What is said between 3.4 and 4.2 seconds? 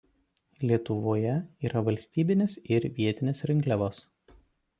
rinkliavos.